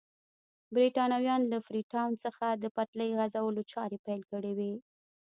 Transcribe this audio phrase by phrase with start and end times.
[0.75, 4.73] برېټانویانو له فري ټاون څخه د پټلۍ غځولو چارې پیل کړې وې.